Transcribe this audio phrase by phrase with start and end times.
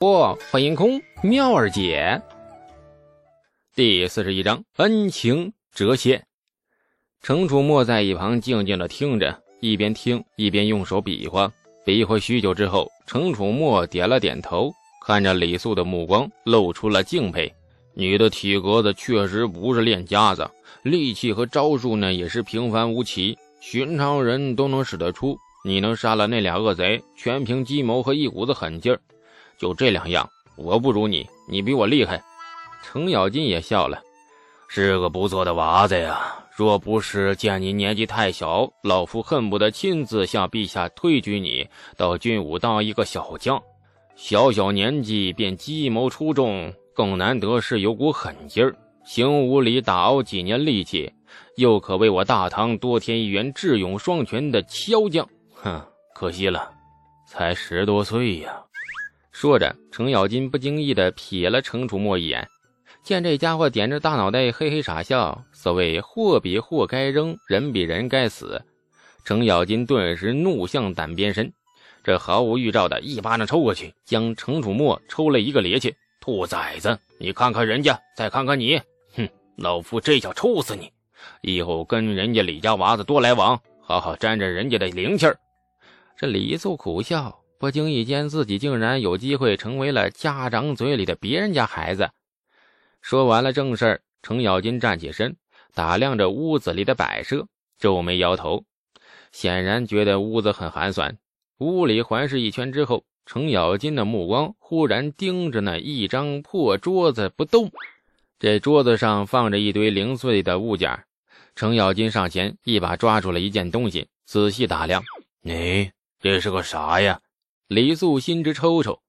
[0.00, 2.18] 不，欢迎空妙儿姐。
[3.74, 6.24] 第四十一章恩情折线。
[7.20, 11.52] 程楚墨在一旁静静的听着，一边听一边用手比划。
[11.84, 14.72] 比划许久之后，程楚墨点了点头，
[15.04, 17.52] 看着李素的目光露出了敬佩。
[17.92, 20.50] 你的体格子确实不是练家子，
[20.82, 25.36] 力气和招数呢也是平凡无奇，寻常人都能使得出。
[25.62, 28.98] 你能杀了那俩恶贼，全凭计谋和一股子狠劲儿。
[29.60, 32.18] 就这两样，我不如你，你比我厉害。
[32.82, 34.00] 程咬金也笑了，
[34.68, 36.34] 是个不错的娃子呀。
[36.56, 43.62] 若不是见你年纪太小，老夫恨不得亲自向陛下推举你到军武当一个小将。
[44.16, 48.74] 小小年纪便计谋出众，更难得是有股狠劲儿。
[49.04, 51.12] 行武里打熬几年力气，
[51.56, 55.26] 又可为我大唐多添一员智勇双全的骁将。
[55.54, 55.82] 哼，
[56.14, 56.70] 可惜了，
[57.26, 58.62] 才十多岁呀。
[59.40, 62.46] 说着，程咬金不经意地瞥了程楚墨一眼，
[63.02, 65.42] 见这家伙点着大脑袋，嘿嘿傻笑。
[65.50, 68.62] 所谓货比货该扔，人比人该死。
[69.24, 71.50] 程咬金顿时怒向胆边生，
[72.04, 75.90] 这毫无预兆的一巴掌抽过去，将程楚墨抽了一个趔趄。
[76.20, 78.78] 兔崽子，你看看人家，再看看你，
[79.16, 80.92] 哼，老夫这下抽死你！
[81.40, 85.34] 以后跟人家李家娃子多来往，好好沾沾人家的灵气儿。
[86.18, 87.39] 这李素苦笑。
[87.60, 92.08] 不经意间，自己竟然有机会成为了家长嘴里的别人家孩子。
[93.02, 95.36] 说完了正事程咬金站起身，
[95.74, 97.46] 打量着屋子里的摆设，
[97.78, 98.64] 皱眉摇头，
[99.30, 101.18] 显然觉得屋子很寒酸。
[101.58, 107.70] 屋里环视一圈之后，程咬金的目光忽然盯着那一张破桌子不动。
[108.38, 111.04] 这桌子上放着一堆零碎的物件，
[111.54, 115.04] 程咬金上前一把抓住了一件东西，仔细打量
[115.44, 115.90] ：“你
[116.22, 117.20] 这是个啥呀？”
[117.70, 119.00] 李素心直抽抽，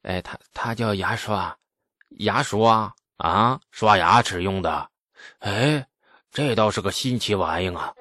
[0.00, 1.54] 哎，他他叫牙刷，
[2.20, 4.88] 牙刷啊，刷牙齿用的。
[5.40, 5.86] 哎，
[6.32, 7.92] 这倒是个新奇玩意啊！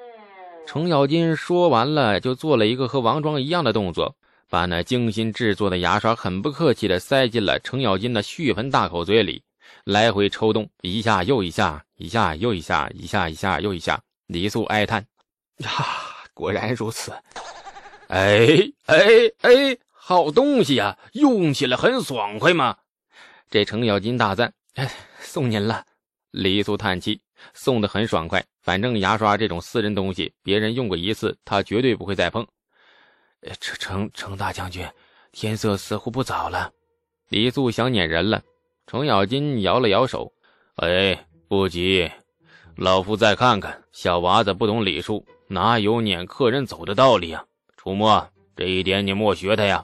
[0.65, 4.15] 程咬金说完了，就做了一个和王庄一样的动作，
[4.49, 9.43] 把那精心制作的牙刷很不客气地塞进了程咬金的血盆大口嘴里，
[9.83, 14.01] 来回抽动，一下又一下，一下又一下，一下一下又一下。
[14.27, 15.05] 李素哀叹
[15.59, 15.69] ：“呀，
[16.33, 17.11] 果然如此。
[18.07, 18.47] ”哎
[18.85, 18.97] 哎
[19.41, 19.77] 哎！
[20.07, 22.77] 好东西呀，用起来很爽快嘛！
[23.49, 24.87] 这程咬金大赞：“哎，
[25.19, 25.83] 送您了。”
[26.29, 27.19] 李素叹气
[27.55, 32.45] ：“送的很爽快，反正牙刷这种私人东西，别人用过一次，他绝对不会再碰。”
[33.59, 34.87] 程程程大将军，
[35.31, 36.71] 天色似乎不早了。
[37.29, 38.43] 李素想撵人了。
[38.85, 40.31] 程咬金摇了摇手
[40.77, 42.07] ：“哎，不急，
[42.75, 43.83] 老夫再看看。
[43.91, 47.43] 小娃子不懂礼数，哪有撵客人走的道理啊？
[47.75, 49.83] 楚墨，这一点你莫学他呀。”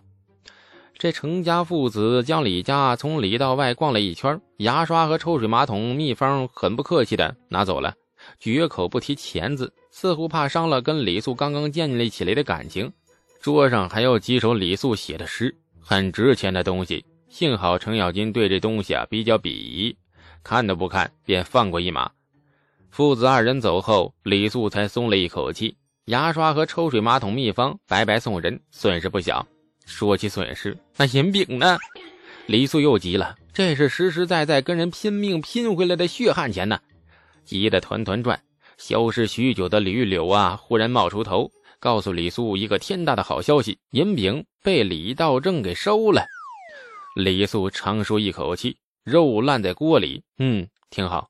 [1.01, 7.95] 这程家父子将李家从里到外逛了一圈，牙刷和抽水马桶秘方很不客气的拿走了，
[8.39, 12.94] 绝口不提钱字，似乎怕伤了跟李素刚刚建立起来的感情。
[13.41, 17.03] 桌上还有几首李素写的诗，很值钱的东西。
[17.29, 19.97] 幸好程咬金对这东西啊比较鄙夷，
[20.44, 22.11] 看都不看便放过一马。
[22.91, 25.75] 父子二人走后，李素才松了一口气。
[26.06, 29.44] 牙刷和抽水马桶秘方白白送人，损失不小。
[29.91, 31.78] 说起损失，那银饼呢？
[32.47, 36.79] 李素又急了，这是实实在在跟人拼命拼回来的血汗钱呢，
[37.46, 38.41] 急得团团转。
[38.78, 46.25] 消失许久的李玉柳啊，忽然冒出头，告诉李素一个天大的好消息：银饼被李道正给收了。
[47.16, 51.29] 李素长舒一口气，肉烂在锅里，嗯，挺好。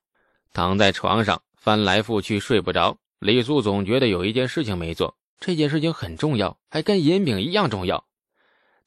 [0.54, 2.96] 躺在床上翻来覆去睡不着。
[3.20, 8.06] 李素总觉得有一件事情没做，这件事情很重要，还跟银饼一样重要。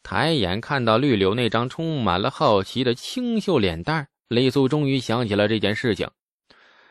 [0.04, 6.10] 抬眼看到绿柳那张充满了好奇的清秀脸蛋，李素终于想起了这件事情。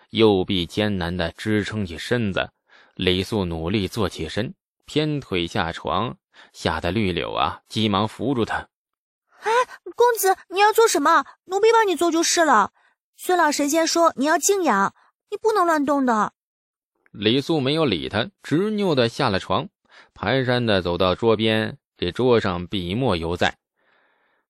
[0.10, 2.50] 右臂艰难地支撑起身子，
[2.96, 6.18] 李素努力坐起身，偏腿下床，
[6.54, 8.68] 吓得绿柳啊急忙扶住他。
[9.44, 9.52] 哎，
[9.96, 11.24] 公子，你要做什么？
[11.46, 12.72] 奴婢帮你做就是了。
[13.16, 14.96] 孙老神仙说你要静养，
[15.30, 16.34] 你不能乱动的。
[17.12, 19.70] 李素没有理他，执拗地下了床，
[20.16, 21.78] 蹒跚地走到桌边。
[22.04, 23.58] 这桌上笔墨犹在，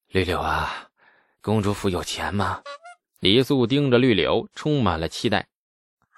[0.08, 0.90] 绿柳啊，
[1.40, 2.64] 公主府有钱吗？
[3.20, 5.48] 李素盯着绿柳，充满了期待。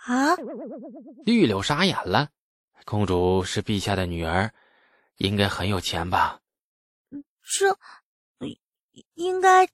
[0.05, 0.33] 啊！
[1.25, 2.29] 绿柳傻眼了。
[2.85, 4.53] 公主是陛下的女儿，
[5.17, 6.39] 应该很有钱吧？
[7.41, 7.77] 这，
[9.15, 9.67] 应该，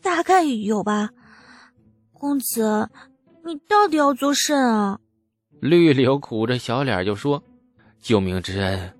[0.00, 1.10] 大概有吧。
[2.14, 2.88] 公子，
[3.44, 4.98] 你到底要做甚啊？
[5.60, 7.44] 绿柳苦着小脸就说
[8.00, 8.95] ：“救命之恩。”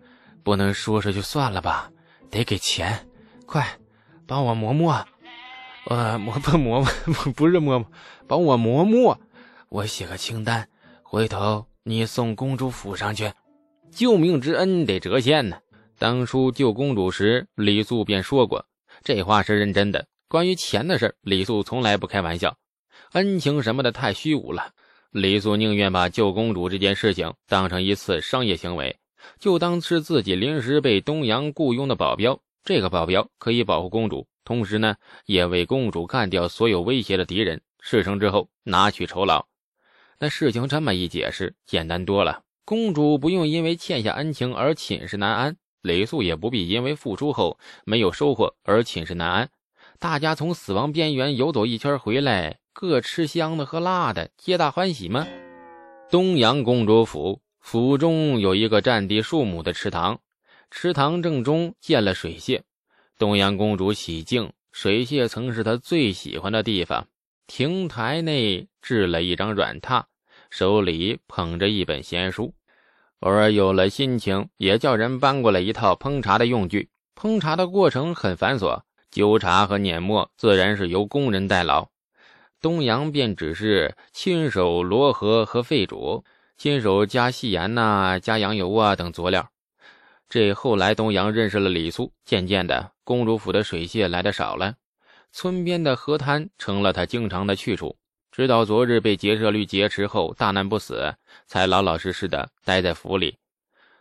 [0.46, 1.90] 不能说说就算了吧，
[2.30, 3.04] 得给钱，
[3.46, 3.66] 快
[4.28, 5.04] 帮我磨磨。
[5.86, 6.88] 呃，磨不磨磨，
[7.34, 7.90] 不是磨磨，
[8.28, 9.20] 帮我磨磨。
[9.70, 10.68] 我写个清单，
[11.02, 13.32] 回头你送公主府上去。
[13.90, 15.58] 救命之恩得折现呢。
[15.98, 18.64] 当初救公主时，李素便说过，
[19.02, 20.06] 这话是认真的。
[20.28, 22.56] 关于钱的事，李素从来不开玩笑，
[23.14, 24.70] 恩情什么的太虚无了。
[25.10, 28.96] 李素宁愿把救公主这件事情当成一次商业行为，
[29.38, 32.40] 就当是自己临时被东阳雇佣的保镖。
[32.64, 37.60] 这个保镖可以保护公主，同时呢，也为公主干掉所有威胁的敌人。
[37.80, 39.46] 事成之后拿取酬劳。
[40.18, 42.42] 那事情这么一解释，简单多了。
[42.64, 49.50] 公主不用因为欠下恩情而寝食难安，李素也不必因为付出后没有收获而寝食难安。
[50.00, 55.26] 大家从死亡边缘游走一圈回来，各吃香的喝辣的，皆大欢喜吗？
[56.10, 60.20] 东阳公主府府中有一个占地数亩的池塘，
[60.70, 62.62] 池塘正中建了水榭。
[63.18, 67.08] 东阳公主喜静水榭，曾是她最喜欢的地方。
[67.48, 70.04] 亭台内置了一张软榻，
[70.48, 72.54] 手里捧着一本闲书。
[73.18, 76.88] 偶尔有了心情，也叫人搬过来一套烹茶的用具。
[77.16, 78.80] 烹茶的过程很繁琐。
[79.10, 81.88] 纠茶和碾磨自然是由工人代劳，
[82.60, 86.22] 东阳便只是亲手罗合和沸煮，
[86.58, 89.50] 亲手加细盐呐、加羊油啊等佐料。
[90.28, 94.74] 这后来东阳认识了李素，渐渐的，公主府的水蟹来的少了，
[95.32, 97.96] 村边的河滩成了他经常的去处。
[98.32, 101.14] 直到昨日被劫舍率劫持后大难不死，
[101.46, 103.38] 才老老实实的待在府里。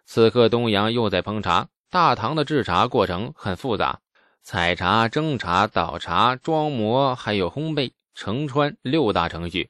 [0.06, 4.00] 此刻东阳又在烹茶，大唐的制茶过程很复杂。
[4.42, 9.70] 采茶、蒸茶、倒茶、装模，还有烘焙、盛穿六大程序，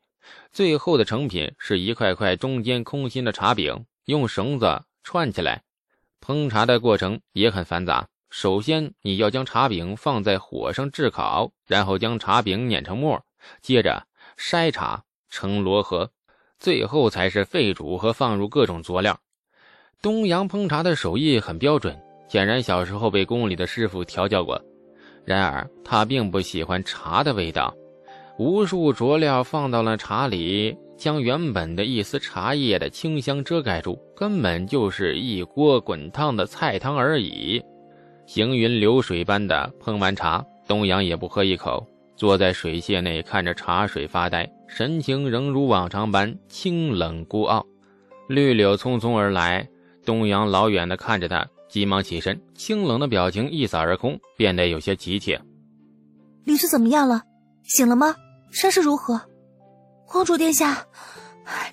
[0.51, 5.61] 最后的成品是一块块中间空心的茶饼，用绳子串起来。
[6.21, 13.23] 烹茶的过程也很繁杂，首先你要将茶饼放在火上炙烤，然后将茶饼碾成沫，
[13.61, 14.05] 接着
[14.37, 16.09] 筛茶成罗盒，
[16.59, 19.19] 最后才是沸煮和放入各种佐料。
[20.01, 21.99] 东阳烹茶的手艺很标准。
[22.27, 24.59] 显然小时候被宫里的师傅调教过，
[25.23, 27.71] 然而他并不喜欢茶的味道。
[28.37, 37.63] 无数佐料放到了茶里，将原本的一丝茶叶的清香遮盖住，根本就是一锅滚烫的菜汤而已。
[38.25, 41.85] 行云流水般的烹完茶，东阳也不喝一口，
[42.17, 47.65] 坐在水榭内看着茶水发呆，神情仍如往常般清冷孤傲。
[48.27, 49.65] 绿柳匆匆而来，
[50.03, 51.47] 东阳老远的看着他。
[51.69, 55.39] 急忙起身，清冷的表情一扫而空，变得有些急切。
[56.45, 57.21] 李素怎么样了？
[57.63, 58.15] 醒了吗？
[58.55, 59.21] 伤势如何？
[60.07, 60.87] 公主殿下，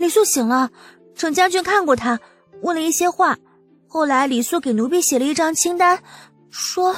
[0.01, 0.69] 李素醒了。
[1.15, 2.19] 程将军看过他，
[2.63, 3.39] 问了一些话。
[3.87, 6.03] 后来李素给奴婢写了一张清单，
[6.51, 6.93] 说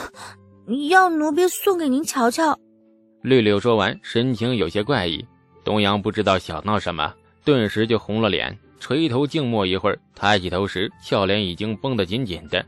[0.89, 2.59] 要奴婢送给您瞧瞧。
[3.21, 5.23] 绿柳说完，神情有些怪异。
[5.63, 7.13] 东阳不知道想到什么，
[7.45, 12.65] 顿时就红了脸，垂头静默一会儿，抬起头时，笑脸已经绷得紧紧的。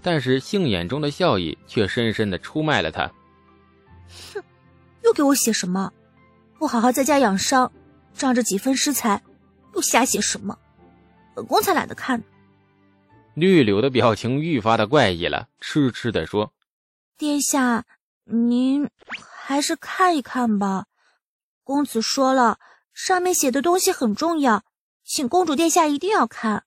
[0.00, 3.06] 但是杏眼中的笑意却深深的出卖了他。
[4.32, 4.42] 哼，
[5.02, 5.92] 又给我写什么？
[6.58, 7.70] 不好好在家养伤，
[8.14, 9.22] 仗着几分诗才，
[9.74, 10.58] 又瞎写什么？
[11.34, 12.24] 本宫才懒得看呢。
[13.34, 16.52] 绿柳的表情愈发的怪异了，痴痴的说
[17.18, 17.84] ：“殿下，
[18.24, 20.86] 您还是看一看吧。
[21.62, 22.58] 公子说了，
[22.92, 24.64] 上面写的东西很重要，
[25.04, 26.64] 请公主殿下一定要看。”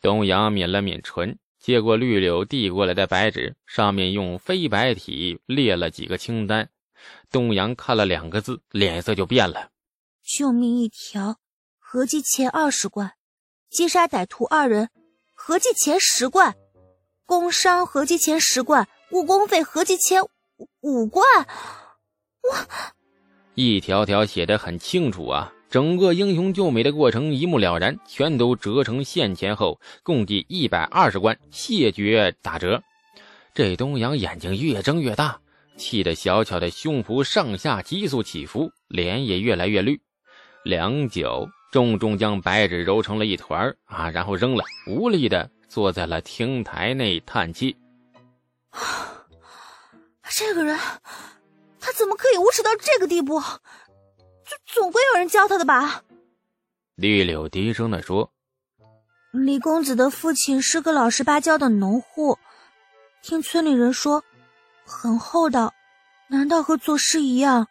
[0.00, 1.38] 东阳抿了抿唇。
[1.58, 6.68] 接过绿柳递过来的白纸，上面用飞白体列了几个清单。
[7.30, 9.70] 东阳看了两个字，脸色就变了。
[10.22, 11.38] 救命一条，
[11.78, 13.10] 合计钱二十贯；
[13.70, 14.90] 击杀歹徒二人，
[15.34, 16.52] 合计钱十贯；
[17.24, 20.22] 工伤合计钱十贯；误工费合计钱
[20.80, 21.24] 五贯。
[22.50, 22.66] 哇！
[23.54, 25.52] 一条条写的很清楚啊。
[25.68, 32.82] 整个英雄救美的过程一目了然，全都折成现钱后，共计一百二十贯，谢绝打折。
[33.52, 35.40] 这东阳眼睛越睁越大，
[35.76, 40.00] 气得小巧的胸脯上下急速起伏，脸也越来越绿。
[40.64, 47.76] 良久，重重将白纸揉成了一团啊，然后扔了，无力的坐在了亭台内叹气。
[50.30, 50.76] 这个人，
[51.78, 53.40] 他怎么可以无耻到这个地步？
[53.40, 56.02] 总总归有人教他的吧？
[56.94, 58.32] 绿柳低声的说
[59.32, 62.38] ：“李公子的父亲是个老实巴交的农户，
[63.22, 64.24] 听村里人说，
[64.86, 65.74] 很厚道。
[66.28, 67.68] 难道和作诗一样，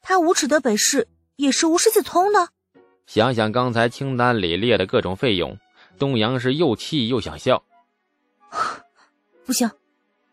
[0.00, 2.48] 他无耻的本事也是无师自通的？”
[3.06, 5.58] 想想刚才清单里列的各种费用，
[5.98, 7.62] 东阳是又气又想笑。
[9.44, 9.70] 不行，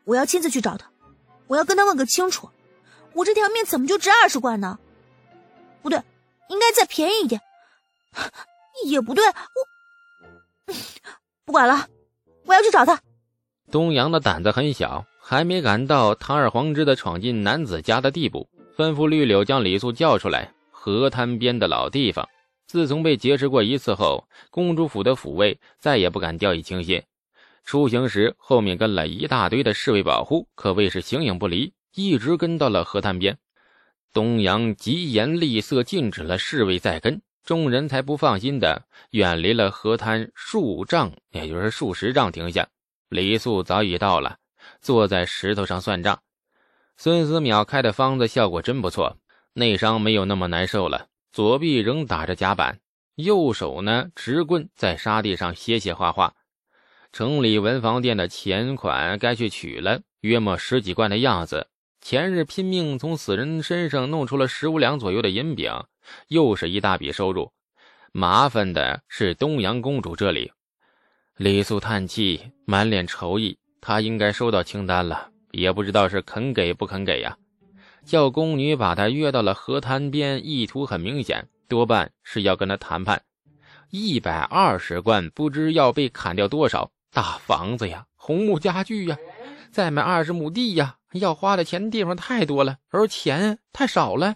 [0.06, 0.90] 我要亲自去找他，
[1.48, 2.50] 我要跟他问个清楚。
[3.14, 4.78] 我这条命怎么就值二十贯呢？
[5.82, 6.02] 不对，
[6.50, 7.42] 应该再便宜一点。
[8.86, 10.74] 也不对，我
[11.46, 11.88] 不管了，
[12.46, 13.02] 我要去找他。
[13.72, 20.54] 东阳的胆子很小，还没敢到堂而皇之的闯进男子家的地步，吩咐绿柳将李素叫出来。
[20.72, 22.26] 河滩边的老地方，
[22.66, 27.04] 自从被劫持过一次后，公主府的府卫再也不敢掉以轻心。
[27.66, 33.38] 出行时后面跟了一大堆的侍卫保护，可谓是形影不离，一直跟到了河滩边。
[34.14, 42.66] 东阳疾言厉色，禁止了侍卫再跟，众人才不放心的远离了河滩数丈，也就是数十丈，停下。
[43.10, 44.38] 李素早已到了，
[44.82, 46.22] 坐在石头上算账。
[46.98, 49.18] 孙思邈开的方子效果真不错，
[49.54, 51.08] 内伤没有那么难受了。
[51.32, 52.80] 左臂仍打着甲板，
[53.16, 56.34] 右手呢持棍在沙地上写写画画。
[57.12, 61.68] 城里文房店的钱款该去取了，约莫十几贯的样子。
[62.02, 65.72] 前日拼命从死人身上弄出了十五两左右的银饼，
[66.28, 67.52] 又是一大笔收入。
[68.12, 70.52] 麻烦的是东阳公主这里。
[71.36, 73.60] 李素叹气，满脸愁意。
[73.82, 77.38] 他应该收到清单了，也不知道是肯给不肯给呀。
[78.06, 83.22] 叫宫女把他约到了河滩边，意图很明显，多半是要跟他谈判。
[83.90, 89.18] 一百二十贯，不知要被砍掉多少大房子呀，红木家具呀，
[89.72, 94.36] 再买二十亩地呀，要花的钱地方太多了，而钱太少了。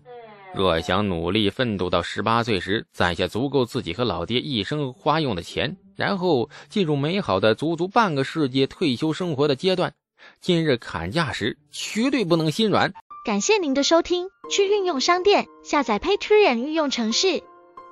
[0.54, 9.94] 若想努力奋斗到十八岁时攒下足够自己和老爹一生花用的钱，然后进入美好的足足半个世纪退休生活的阶段，
[10.42, 12.94] 今日砍价时绝对不能心软。
[13.24, 17.42] 感谢您的收听，去运用商店下载 Patreon 运用城市，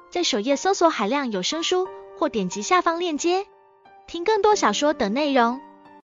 [0.10, 1.88] 在首页搜索海量有声书，
[2.18, 3.46] 或点击下方链接
[4.08, 5.62] 听更多小说等内容。